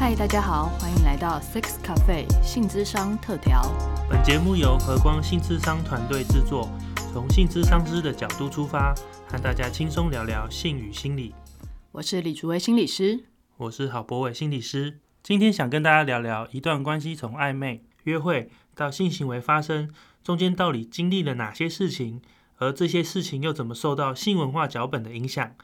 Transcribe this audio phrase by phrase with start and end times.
[0.00, 3.60] 嗨，大家好，欢迎来到 Sex Cafe 性智商特调。
[4.08, 6.70] 本节目由和光性智商团队制作，
[7.12, 8.94] 从性智商师的角度出发，
[9.26, 11.34] 和大家轻松聊聊性与心理。
[11.90, 13.24] 我是李竹薇心理师，
[13.56, 15.00] 我是郝博伟心理师。
[15.20, 19.90] 今天想跟大家聊聊一段关系从暧昧、约会到性行为发生，
[20.22, 22.22] 中间到底经历了哪些事情，
[22.58, 25.54] 而这些事情又怎么受到性文化脚本的影响？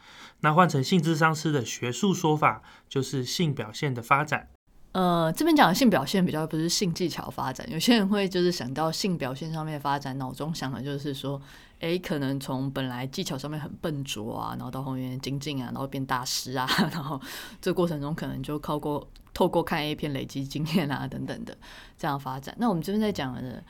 [0.40, 4.48] 那换成性智商师的学术说法，就是性表现的发展。
[4.92, 11.40] 呃，这边讲的性表现比较不是性技巧发展，有些人会就是想到性表现上面发展，脑中想的就是说，
[11.80, 17.20] 诶，可能从本来技巧上面很笨拙啊，然后到后面精进啊，然后变大师啊， 然后
[17.60, 21.56] 这个过程中可能就靠过透过看 A 片累积经验啊等等的
[21.98, 22.54] 这样发展。
[22.60, 23.64] 那我们这边在讲的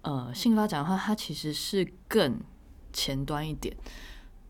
[0.00, 2.40] 呃性发展的话，它其实是更
[2.92, 3.76] 前端一点。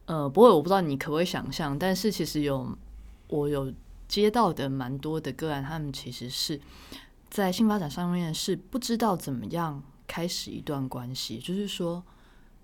[0.07, 2.77] 呃，不过我不知道你可不可以想象，但是其实有
[3.29, 3.73] 我有。
[4.11, 6.61] 接到的蛮多的个案，他们其实是
[7.29, 12.03] 在性发展上面是不知道怎么样开始一段关系，就是说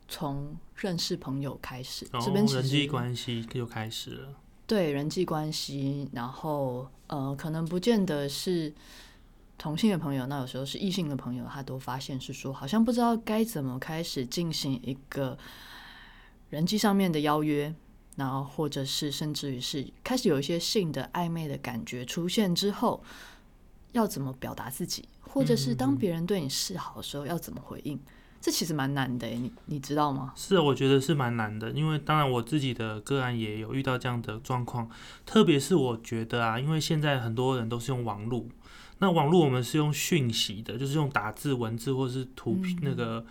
[0.08, 4.34] 从认识朋友开始，这边人际关系就开始了。
[4.66, 8.74] 对人际关系，然后呃，可能不见得是
[9.58, 15.36] 同性的朋友，那有时候是异性的朋友，他都发现是说，好像不知道该怎么开始进行一个
[16.50, 17.74] 人际上面的邀约。
[18.16, 23.04] 然后，或者是甚至于是开始有一些性的暧昧的感觉出现之后，
[23.92, 28.00] 要怎么表达自己，或者是当别人对你示好的时候要怎么回应，
[28.40, 30.32] 这其实蛮难的，你你知道吗？
[30.34, 34.88] 是，我觉得是蛮难的，因为当然我自己的个案也有遇到这样的状况，
[35.26, 38.46] 特别是我觉得啊，因为现在很多人都是用网络，
[38.98, 43.24] 那网络我们是用讯息的，就是用打字、文字或是图那个。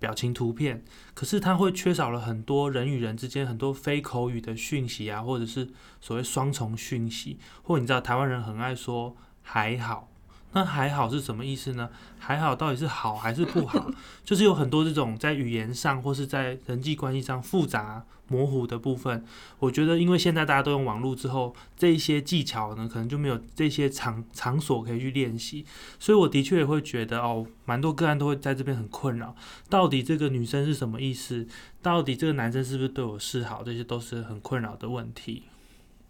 [0.00, 5.68] 表情图片，可是它会缺少了很多人与人之间很多非口语的讯息啊，或者是
[6.00, 10.07] 所谓双重讯息，或你知道台湾人很爱说还好。
[10.52, 11.90] 那还好是什么意思呢？
[12.18, 13.90] 还好到底是好还是不好？
[14.24, 19.24] 就是有很多这种在语言上或是在人际关系上复杂模糊的部分。
[19.58, 25.64] 我觉得，因为现在大家都用网络之后，这一些技巧呢，可能就没有这些场场所可以去练习。
[25.98, 29.36] 所以我的确也会觉得，哦，蛮多个案都会在这边很困扰。
[29.68, 31.46] 到底这个女生是什么意思？
[31.82, 33.62] 到底这个男生是不是对我示好？
[33.62, 35.44] 这些都是很困扰的问题。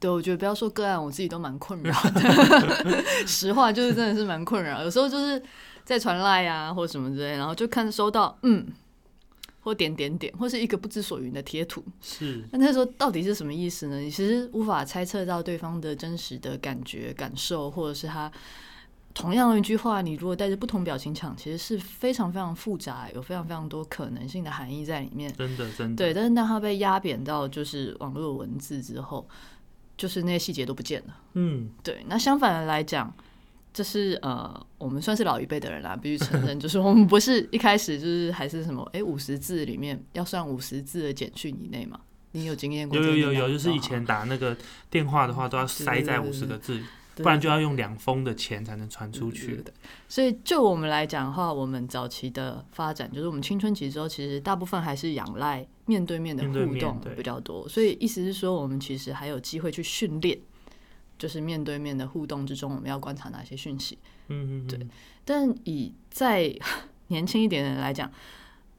[0.01, 3.05] 对，我觉得不要说个案，我自己都蛮困扰的。
[3.27, 5.43] 实话就是真的是蛮困扰，有时候就是
[5.85, 8.65] 在传赖啊或什么之类，然后就看收到嗯，
[9.59, 11.83] 或点点点，或是一个不知所云的贴图。
[12.01, 13.99] 是，那那时候到底是什么意思呢？
[13.99, 18.31] 你其实无法猜测到对方的真实的感觉、感受，或者是他
[19.13, 25.33] 同样的一句话，你如果带着不同表情抢，其实是非常非常复杂，有非常非常多可能性的含义在里面。
[25.35, 25.97] 真的，真的。
[25.97, 29.29] 对，但是当他被压扁到就是网络文字之后。
[29.99, 31.17] 就是那些细节都不见了。
[31.35, 32.03] 嗯，对。
[32.09, 33.13] 那相反的来讲，
[33.75, 42.01] 就是呃，我们算是老一辈的人啦，必须承认， 就是我们不是一开始就是还是什么，哎，五十字里面要算五十字的简讯以内嘛？
[42.33, 42.97] 你有经验过？
[42.97, 44.57] 有有有有，就是以前打那个
[44.89, 46.81] 电话的话，都要塞在五十个字。
[47.23, 49.63] 不然就要用两封的钱才能传出去。
[50.09, 57.69] 所以就我们来讲的话，我们早期的发展，就是我们青春期之后，其实大部分还是仰赖面对面的互动比较多。
[57.69, 60.39] 所以意思是说，我们其实还有机会去训练，
[61.19, 63.99] 就是面对面的互动之中，我们要观察哪些讯息。
[64.29, 64.87] 嗯嗯，对。
[65.25, 66.55] 但以在
[67.09, 68.11] 年轻一点的人来讲，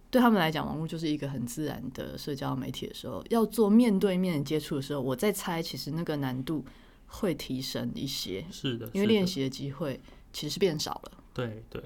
[0.09, 6.63] 对他们来讲，网络就是一个很自然的社交媒体的时候，要做面对面接触的时候，我在猜，其实那个难度。
[7.09, 9.99] 会提升一些，是的，因为练习的机会
[10.31, 11.11] 其实是变少了。
[11.33, 11.83] 对对，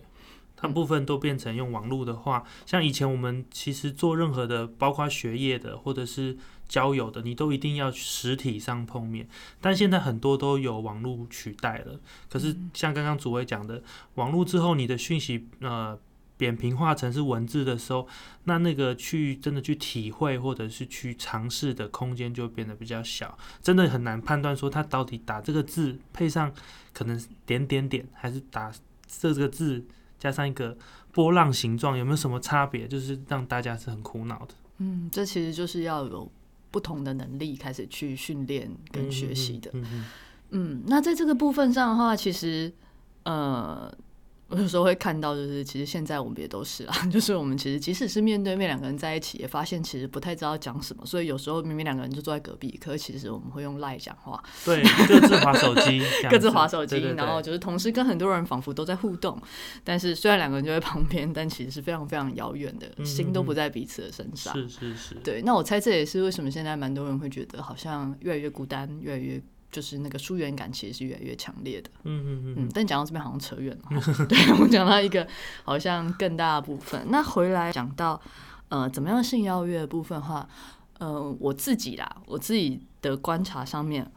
[0.56, 9.28] 大部分都变成用网络的话，像以前我们其实做任何的，包括学业的或者是交友的，你都一定要实体上碰面。
[9.60, 12.00] 但现在很多都有网络取代了。
[12.30, 13.82] 可是像刚刚主委讲的，
[14.16, 16.00] 网络之后你的讯息呃。
[16.44, 18.06] 扁平化成是文字的时候，
[18.44, 26.51] 那那个去真的去体会或者是去尝试的空间就变得比较小，真的很难判断说他到底打这个字配上
[26.92, 28.69] 可能点点点，还是打
[29.07, 29.86] 这个字
[30.19, 30.78] 加上一个
[31.13, 32.86] 波浪形状，有没有什么差别？
[32.86, 34.54] 就是让大家是很苦恼的。
[34.80, 36.30] 嗯，这其实就是要有
[36.72, 39.72] 不同的能力开始去训练跟学习的。
[39.75, 40.06] 嗯
[40.50, 42.74] 嗯，那在这个部分上的话，其实
[43.24, 43.90] 呃。
[44.54, 59.42] 我有时候会看到，就是其实现在我们也都是啊， 就是我们其实即使是面对面两个人在一起，也发现其实不太知道讲什么，所以有时候明明两个人就坐在隔壁，可是其实我们会用赖讲话，对，各自划手机， 各自划手机，然后就是同时跟很多人仿佛都在互动，
[59.84, 64.54] 但是虽然两个人就在旁边，但其实是非常非常遥远的，心都不在彼此的身上。
[64.54, 65.42] 是是是，对。
[65.42, 69.42] 那我猜这也是为什么现在蛮多人会觉得好像越来越孤单，越来越
[69.74, 71.90] 就是那个疏远感其实是越来越强烈的。
[72.04, 74.02] 嗯嗯嗯嗯，但讲到这边好像扯远了。
[74.30, 75.28] 对我们讲到一个
[75.64, 78.22] 好像更大的部分，那回来讲到
[78.70, 80.48] 呃怎么样性邀约的部分的话，
[81.00, 84.10] 呃我自己啦，我自己的观察上面，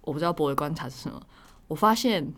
[0.00, 1.20] 我不知道博伟观察是什么，
[1.68, 2.32] 我发现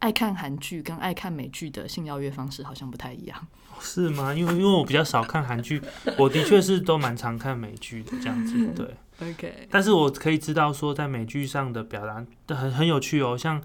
[0.00, 3.46] 爱看韩剧跟爱看美剧的性邀约方式好像不太一样。
[3.80, 4.32] 是吗？
[4.34, 5.82] 因为因为我比较少看韩剧，
[6.18, 8.94] 我的确是都蛮常看美剧的这样子，对。
[9.20, 13.38] OK，但是我可以知道说，在美剧上的表达很很有趣哦。
[13.38, 13.62] 像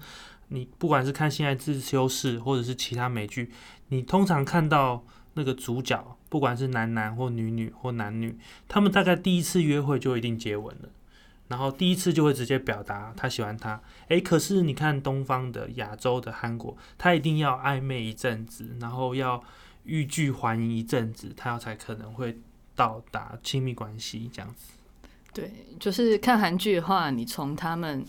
[0.48, 3.50] 你不管是看《性爱自修室》或者是其他美剧，
[3.88, 5.04] 你通常看到
[5.34, 8.38] 那个主角，不管是男男或女女或男女，
[8.68, 10.88] 他们大概第一次约会就一定接吻了，
[11.48, 13.80] 然后第一次就会直接表达他喜欢他。
[14.08, 19.42] 诶，可是你看东方的、亚洲的、韩国，他一定要暧昧一阵子，然后要
[19.82, 22.38] 欲拒还迎一阵子，他才可能会
[22.76, 24.74] 到达亲密关系这样子。
[25.32, 28.04] 对，就是看韩剧的话，你从他们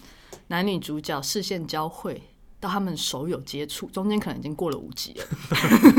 [0.47, 2.21] 男女主角视线交汇
[2.59, 5.25] 到他们手有接触，中间可能已经过了五集了，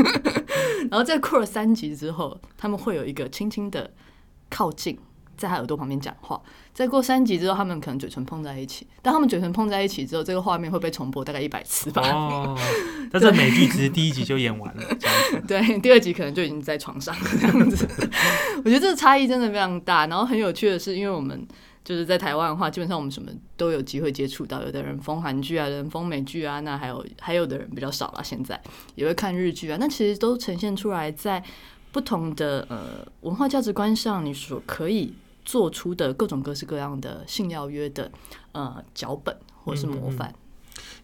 [0.91, 3.93] 然后再过了三集之后，他们会有一个轻轻的
[4.49, 4.99] 靠近，
[5.37, 6.41] 在他耳朵旁边讲话。
[6.73, 12.01] 再过三集之后，他们可能嘴唇碰在一起，当他们嘴唇碰在一起之后，这个画面会被重播大概一百次吧。
[12.01, 12.57] 哦，
[13.11, 14.83] 但是美剧其实第一集就演完了。
[15.47, 17.87] 对，第二集可能就已经在床上了这样子。
[18.65, 20.07] 我觉得这个差异真的非常大。
[20.07, 21.47] 然后很有趣的是，因为我们
[21.83, 24.63] 就是在台湾的话，基本上我们什么都有机会接触到。
[24.63, 28.59] 有的人封韩剧啊，有的人封美剧啊，那还有 还有的人比较少了，现在
[28.95, 29.77] 也会看日剧啊。
[29.79, 31.43] 那其实都呈现出来在
[31.91, 35.13] 不同的呃文化价值观上，你所可以
[35.43, 38.11] 做出的各种各式各样的性邀约的
[38.53, 40.33] 呃脚本或是模范。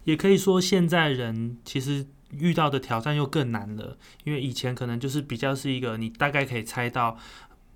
[0.04, 7.16] 也可以说，现在人其实遇到的挑战又更难了，因为以前可能就是比较是一个你大概可以猜到。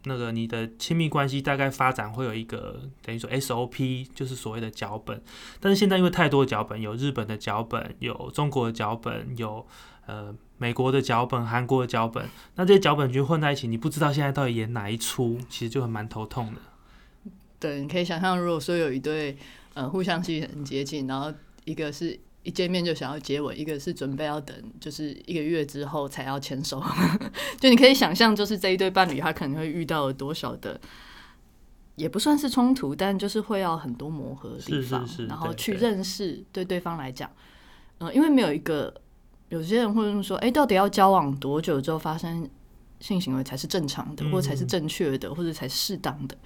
[0.07, 5.19] 那个你的亲密关系大概发展会有一个等于说 SOP，就是所谓的脚本。
[5.61, 9.67] 但是现在因为太多脚本，有日本的脚本，有中国的脚本，有
[10.07, 16.61] 呃美国的脚本、韩国的脚本，那这些脚本就混在一起，你不知道现在到底演哪一出，其实就很蛮头痛的。
[17.59, 19.37] 对，你可以想象，如果说有一对
[19.75, 21.33] 呃互相戏很接近，然后
[21.65, 26.83] 一个是一见面就想要接吻，一个是准备要等就是一个月之后才要牵手，
[27.59, 30.79] 就你可以想象，就是这一对伴侣他可能会遇到了多少的，
[31.97, 37.31] 也不算是冲突，但就是会要很多磨合的地方，是是是然后去认识对对方来讲，
[37.99, 38.95] 呃，因为没有一个
[39.49, 42.49] 有些人会问说，哎、到底要交往多久之后发生
[43.01, 46.37] 性行为才是正常的，或者才是嗯正确的，或者才是适当的？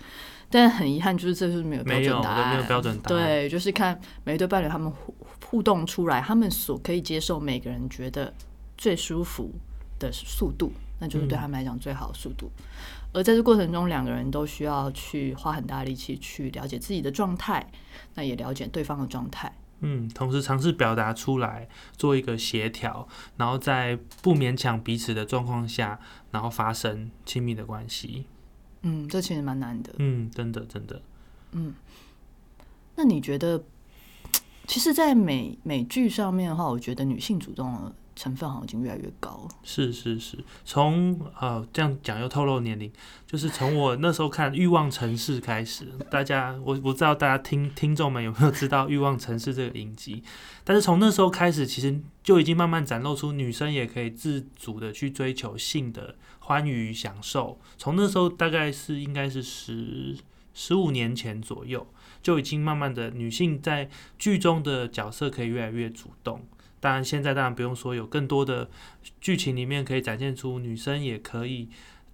[0.51, 3.25] 但很遗憾，就是这就是没有标准答案，没有标准答案。
[3.25, 5.15] 对，就是看每一对伴侣他们互
[5.47, 8.33] 互动出来，他们所可以接受每个人觉得
[8.77, 9.51] 最舒服
[9.99, 12.51] 的速度，那就是对嗯他们来讲最好的速度。
[13.13, 17.67] 而在这过程中，两个人都需要去花很大力气去了解自己的状态，
[18.15, 19.55] 那也了解对方的状态。
[19.81, 28.27] 嗯，同时尝试表达出来，做一个协调，然后在不勉强彼此的状况下，然后发生亲密的关系。
[28.83, 29.95] 嗯，这其实蛮难的。
[29.99, 31.03] 嗯，真的真的，
[31.53, 31.75] 嗯
[32.97, 33.63] 那你觉得，
[34.67, 39.49] 其实，在美美剧上面的话，我觉得女性主动的成分好像已经越来越高了。
[39.63, 40.37] 是是是。
[40.65, 42.93] 从呃这样讲又透露年龄，
[43.25, 50.25] 就是从我那时候看《欲望城市》开始，大家我我不知道大家听听众们有没有知道《欲望城市》这个影集，
[50.65, 57.61] 但是从那时候开始，其实就已经慢慢展露出女生也可以自主的去追求性的欢愉享受。
[57.77, 60.17] 从那时候大概是应该是十
[60.53, 61.87] 十五年前左右，
[62.21, 63.89] 就已经慢慢的女性在
[64.19, 66.45] 剧中的角色可以越来越主动。
[66.81, 68.69] 当然，现在当然不用说，有更多的
[69.21, 71.69] 剧情里面可以展现出女生也可以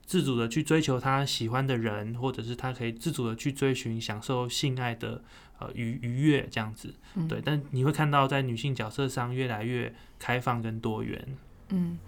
[0.07, 5.23] 自主的去追求她喜欢的人，或者是她可以自主的去追寻享受性爱的
[5.59, 6.95] 呃愉愉悦这样子。
[7.15, 11.37] 嗯对，但你会看到在女性角色上越来越开放跟多元。
[11.69, 11.99] 嗯，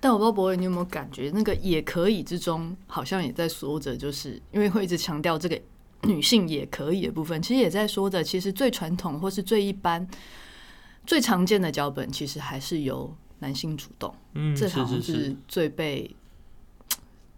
[0.00, 5.60] 但我不知道博伟，你有没有感觉那个也可以之中，好像也在说着，就是因为会一直强调这个
[6.02, 10.06] 女性也可以的部分，其实也在说着，其实最传统或是最一般、
[11.06, 16.14] 最常见的脚本，其实还是由男性主动，嗯，这好像是最被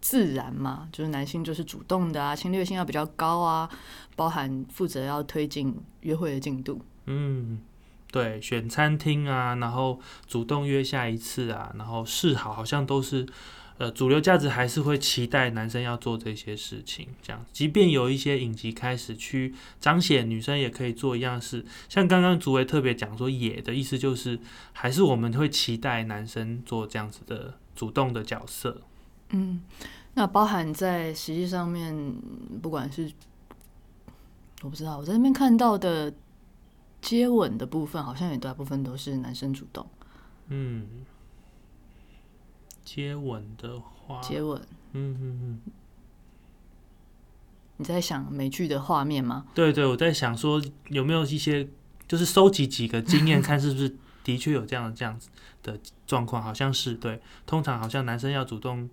[0.01, 3.69] 自然嘛，就是男性就是主动的啊，侵略性要比较高啊，
[4.15, 6.81] 包含负责要推进约会的进度。
[7.07, 7.61] 嗯。
[8.13, 13.27] 对，选餐厅啊，然后主动约下一次啊，然后示好，好像都是
[13.79, 17.09] 呃主流价值还是会期待男生要做这些事情。
[17.23, 24.39] 这样，即便有一些影集开始去彰显女生也可以做一样事，像刚刚竹维特别讲说“野”的意思就是，
[24.73, 28.81] 还是我们会期待男生做这样子的主动的角色。
[29.31, 29.61] 嗯，
[30.15, 31.95] 那包含在实际上面，
[32.63, 33.11] 不管是
[34.63, 36.13] 我不知道，我在那边看到的
[37.03, 39.87] 接吻的部分，好像也大部分都是男生主动
[40.49, 40.87] 嗯，
[42.97, 44.59] 接吻的话，接吻。
[44.93, 45.61] 嗯嗯嗯，
[47.77, 49.45] 你在想美剧的画面吗？
[49.55, 51.69] 对对，我在想说有没有一些，
[52.09, 55.29] 就是收集几个经验，看是不是的确有这样这样子
[55.63, 57.21] 的状况，好像是对。
[57.45, 58.89] 通常好像男生要主动，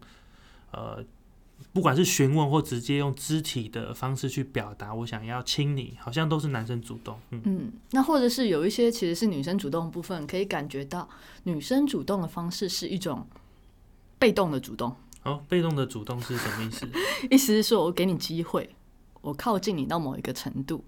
[0.71, 1.01] 呃，
[1.71, 7.17] 不管是询问或直接用肢体的方式去表达我想要亲你，好像都是男生主动。
[7.29, 11.07] 嗯，嗯，那或者是有一些其实是女生主动的部分，可以感觉到
[11.43, 13.25] 女生主动的方式是一种
[14.23, 16.87] 被动的主动，哦，被动的主动是什么意思？
[17.29, 18.69] 意思是说我给你机会，
[19.19, 20.81] 我靠近你到某一个程度，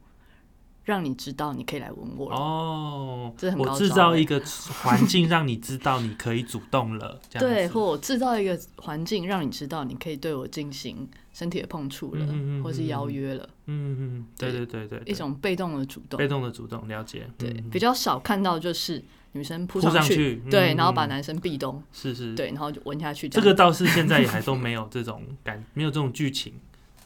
[0.85, 2.29] 让你知道你可以来吻我。
[2.31, 2.37] 了。
[2.37, 4.41] 哦，这很我制造一个
[4.81, 15.01] 环境让你知道你可以主动了，这样对，或我制造一个环境，让你知道你可以对我进行身体的碰触了，嗯嗯嗯或是邀约了，嗯嗯，对对对对。
[15.05, 16.17] 一种被动的主动。
[16.17, 17.69] 被动的主动了解，对，嗯。
[17.69, 19.03] 比较少看到就是
[19.35, 26.53] 女生扑扑上去，去对，嗯嗯然后把男生壁咚，是是，对，然后就吻下去这个倒是现在也还都没有这种感，没有这种剧情，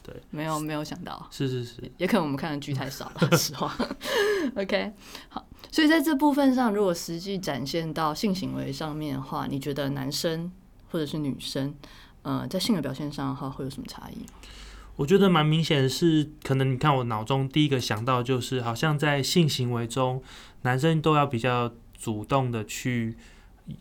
[0.02, 3.76] 对没有没有想到，是是是，也可能我们看的剧太少了，实话。
[4.54, 4.92] OK，
[5.28, 10.50] 好，所以在这部分上，如果实际展现到性行为上面的话，你觉得男生
[10.90, 11.74] 或者是女生，
[12.22, 14.24] 呃，在性的表现上的话，会有什么差异？
[14.96, 20.22] 我觉得蛮明显的是，可能你看我脑中第一个想到就是，好像在性行为中，
[20.62, 23.14] 男生都要比较主动的去，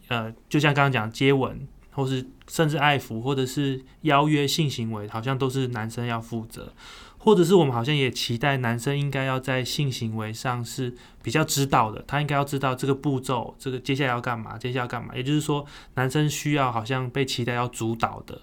[0.10, 6.74] 呃，就像刚刚讲接吻，或是甚至爱抚，或者是邀约性行为，好像都是男生要负责，
[7.18, 18.42] 或者是我们好像也期待男生应该要在性行为上是比较知道的，他应该要知道这个步骤，这个接下来要干嘛，接下来要干嘛，也就是说，男生需要好像被期待要主导的。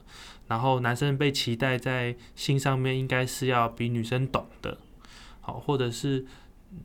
[0.48, 4.78] 然后男生被期待在性上面应该是要比女生懂的，
[5.40, 6.24] 好，或者是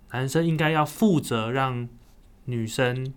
[0.10, 1.88] 男生应该要负责让
[2.45, 3.13] 女生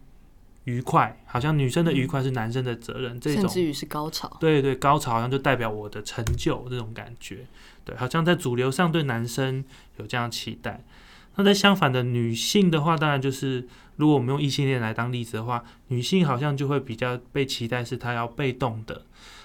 [0.64, 4.34] 愉快，好像女生的愉快是男生的责任，这种甚至于是高潮。
[4.40, 7.46] 对对，高潮好像就代表我的成就这种感觉，
[7.84, 9.64] 对，好像在主流上对男生
[9.98, 10.82] 有这样期待。
[11.36, 13.66] 那在相反的女性的话，当然就是
[13.96, 19.02] 如果我们用异性恋来当例子的话，女性好像就会比较被期待是她要被动的，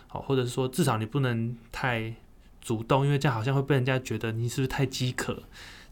[0.08, 2.14] 好，或者是说至少你不能太
[2.62, 5.42] 主动，因为这样好像会被人家觉得你是不是太饥渴、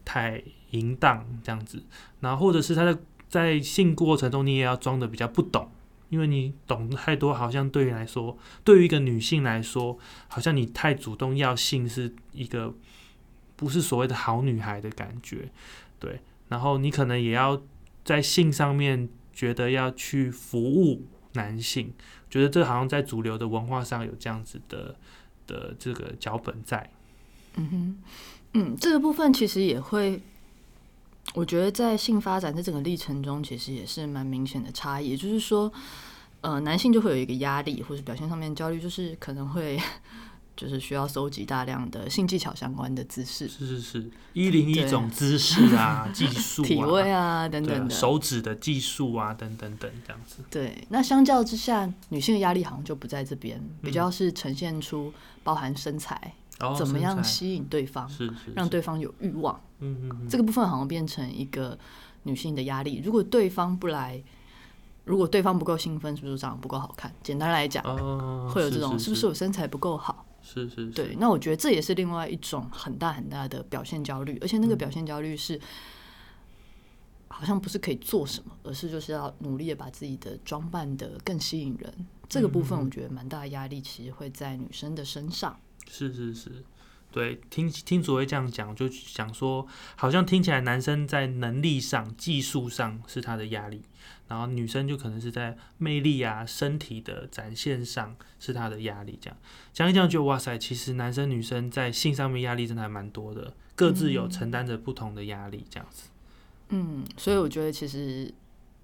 [0.04, 0.40] 太
[0.70, 1.82] 淫荡这样子。
[2.20, 2.96] 然后或者是她在
[3.28, 5.70] 在性过程中，你也要装的比较不懂。
[6.10, 12.74] 因为你懂太多，好像对于来说，对于一个女性来说，好像你太主动要性是一个
[13.56, 15.50] 不是所谓的好女孩的感觉，
[15.98, 16.20] 对。
[16.48, 17.60] 然后你可能也要
[18.06, 21.04] 在性上面觉得要去服务
[21.34, 21.92] 男性，
[22.30, 24.96] 觉得这好像在主流的文化上有这样子的
[25.46, 26.90] 的这个脚本在。
[27.56, 27.98] 嗯哼，
[28.54, 30.22] 嗯，这个部分其实也会，
[31.34, 35.10] 我觉得在性发展这整个历程中，其实也是蛮明显的差异。
[35.10, 35.72] 也就是说，
[36.40, 39.80] 呃，男性就会有一个压力，或者表现上面焦虑，就是可能会
[40.56, 47.94] 就是需要搜集大量的性技巧相关的知识、是是是，一零一种姿势啊、技 术体位啊、啊等等的。
[47.94, 50.42] 手指的技术啊等等等这样子。
[50.50, 55.12] 对，那相较之下，女性的压力好像就不在这边，比嗯较是呈现出
[55.44, 58.10] 包含身材、哦，怎么样吸引对方，
[58.54, 59.60] 让对方有欲望。
[59.80, 61.78] 嗯嗯嗯，这个部分好像变成一个
[62.24, 63.00] 女性的压力。
[63.04, 64.22] 如果对方不来，
[65.04, 67.14] 如果对方不够兴奋，是不是长得不够好看？
[67.22, 70.26] 简单来讲，哦，会有这种是是不是我身材不够好？
[70.42, 75.60] 是是是，对，那我觉得这也是另外一种很大很大的表现焦虑，而且那个嗯表现焦虑是。
[77.30, 81.94] 好像不是可以做什么，而是就是要努力的把自己的装扮的更吸引人。
[82.28, 85.56] 这个部分我觉得蛮大的压力，其实会在女生的身上。
[85.90, 86.50] 是是是，
[87.10, 89.66] 对，听听主委这样讲，就想说，
[89.96, 93.82] 好像听起来男生在能力上、技术上是他的压力，
[94.28, 99.18] 然后女生就可能是在魅力啊、身体的展现上是他的压力。
[99.20, 99.36] 这样
[99.72, 106.10] 讲一讲，就哇塞，其实男生女生在性上面压力真的还蛮多的，各自有承担着不同的压力，这样子。
[106.68, 108.30] 嗯，所以我觉得其实，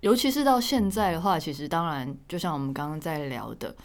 [0.00, 3.76] 尤其是到现在的话，其实当然，就像我们刚刚在聊的，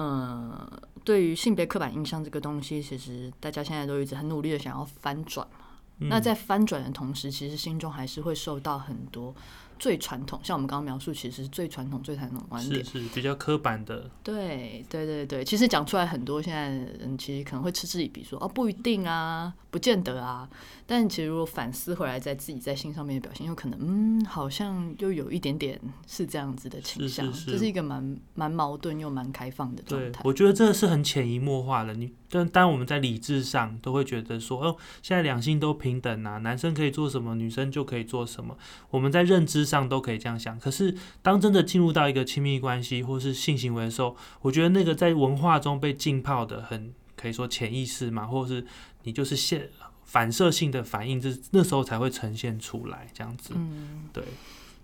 [0.00, 5.66] 嗯，对于性别刻板印象这个东西，其实大家现在都一直很努力的想要翻转嘛。
[5.98, 9.34] 嗯那在翻转的同时，其实心中还是会受到很多
[9.78, 12.84] 最传统，像我们刚刚描述，其实是最传统、最传统的观点。
[12.84, 14.10] 是是比较刻板的。
[14.22, 16.68] 对对对对，其实讲出来很多，现在
[16.98, 20.48] 人其实可能会嗤之以鼻，说哦不一定啊，不见得啊。
[20.86, 30.20] 但其实如果反思回来，在自己在性上面的表现，有可能嗯，好像又有一点点是这样子的倾向，这是一个蛮蛮矛盾又蛮开放的状态。
[30.24, 31.94] 我觉得这是很潜移默化的。
[31.94, 38.56] 你但当我们在理智上都会觉得说，哦，现在两性都平等啊，男生可以做什么，女生就可以做什么，
[38.90, 40.58] 我们在认知上都可以这样想。
[40.58, 48.66] 可是当真的进入到一个亲密关系或是性行为的时候，我觉得那个在文化中被浸泡的很，可以说潜意识嘛，或者是
[49.02, 49.68] 你就是现。
[50.08, 53.52] 反射性的反应，这那时候才会呈现出来，这样子。
[53.54, 54.24] 嗯，对。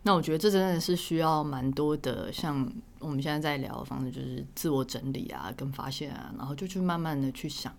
[0.04, 2.70] 那我觉得这真的是需要蛮多的，像
[3.00, 7.74] 我们现在在聊的方式，就是自我整理啊，跟发现啊，然后就去慢慢的去想，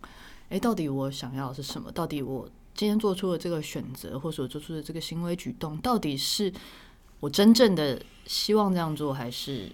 [0.49, 1.91] 哎，到底我想要的是什么？
[1.91, 6.51] 到底我今天做出的这个选择，或者做出的这个行为举动，到底是
[7.19, 9.71] 我真正的希望这样做，还是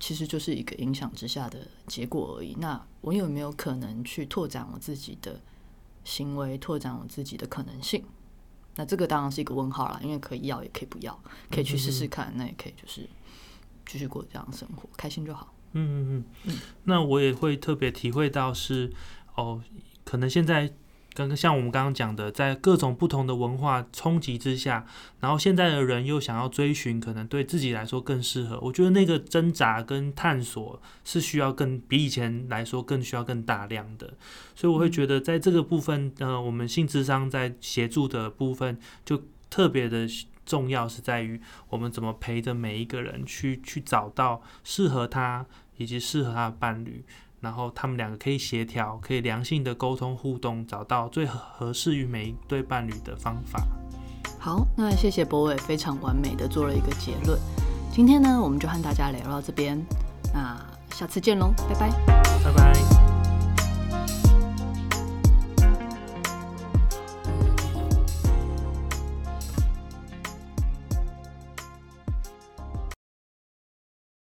[0.00, 2.56] 其实就是一个影响之下的结果而已？
[2.58, 5.40] 那我有没有可能去拓展我自己的？
[6.02, 8.02] 行为拓展我自己的可能性，
[8.80, 13.06] 那这个当然是一个问号啦，因为可以要也可以不要，可以去试试看，那也可以就是
[13.84, 15.52] 继续过这样的生活，开心就好。
[15.72, 18.90] 嗯嗯嗯，那我也会特别体会到是
[19.34, 19.62] 哦，
[20.02, 20.72] 可能现在。
[21.12, 24.86] 刚刚像我们刚刚讲的，在各种不同的文化冲击之下，
[25.18, 34.14] 然后现在的人又想要追寻可能对自己来说更适合，我觉得那个挣扎跟探索是需要更比以前来说更需要更大量的，
[34.54, 40.06] 所以我会觉得在这个部分，呃，我们性智商在协助的部分就特别的
[40.46, 45.44] 重要，是在于我们怎么陪着每一个人去去找到适合他
[45.76, 47.04] 以及适合他的伴侣。
[47.40, 53.62] 然后他们两个可以协调，可以良性的沟通互动，找到最合适于每一对伴侣的方法。
[54.38, 57.38] 好，那谢谢博伟，非常完美的做了一个结论。
[57.92, 59.82] 今天呢，我们就和大家聊到这边，
[60.32, 60.56] 那
[60.94, 61.90] 下次见喽，拜拜，
[62.44, 62.99] 拜拜。